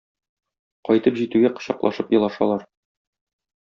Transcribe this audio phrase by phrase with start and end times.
[0.89, 2.69] Кайтып җитүгә кочаклашып елашалар.